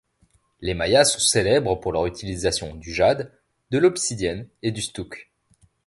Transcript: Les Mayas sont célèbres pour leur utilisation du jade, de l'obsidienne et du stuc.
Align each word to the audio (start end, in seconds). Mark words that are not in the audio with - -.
Les 0.61 0.73
Mayas 0.73 1.05
sont 1.05 1.19
célèbres 1.19 1.75
pour 1.75 1.91
leur 1.93 2.07
utilisation 2.07 2.73
du 2.73 2.91
jade, 2.91 3.31
de 3.69 3.77
l'obsidienne 3.77 4.49
et 4.63 4.71
du 4.71 4.81
stuc. 4.81 5.31